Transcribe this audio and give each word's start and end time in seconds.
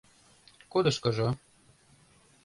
Кудышкыжо? 0.71 1.29